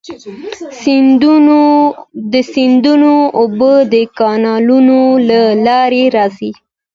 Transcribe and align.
د 2.31 2.33
سیندونو 2.53 3.13
اوبه 3.39 3.73
د 3.93 3.95
کانالونو 4.19 4.99
له 5.29 5.41
لارې 5.67 6.03
راځي. 6.15 6.51